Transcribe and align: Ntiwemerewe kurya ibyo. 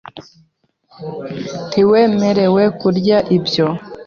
Ntiwemerewe 1.67 2.63
kurya 2.79 3.17
ibyo. 3.37 3.67